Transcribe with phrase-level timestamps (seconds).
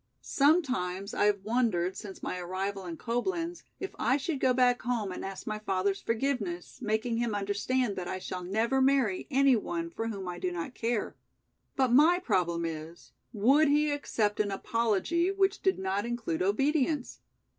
[0.23, 5.11] Sometimes, I have wondered since my arrival in Coblenz, if I should go back home
[5.11, 9.91] and ask my father's forgiveness, making him understand that I shall never marry any one
[9.91, 11.13] for whom I do not care.
[11.75, 17.19] But my problem is, would he accept an apology which did not include obedience?